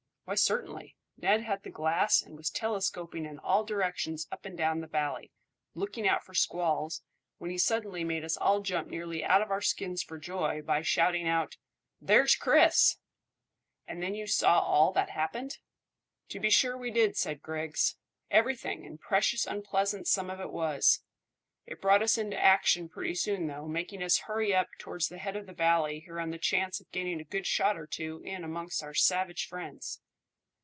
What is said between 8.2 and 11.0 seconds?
us all jump nearly out of our skins for joy by